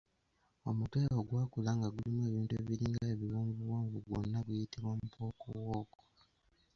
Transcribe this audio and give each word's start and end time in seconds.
Omutwe 0.69 0.99
ogwakula 1.19 1.71
nga 1.77 1.87
gulimu 1.93 2.21
ebintu 2.29 2.53
ebiringa 2.61 3.03
ebiwonvuwonvu 3.13 3.97
gwonna 4.05 4.39
guyitibwa 4.45 4.91
mpookowooko. 5.01 5.99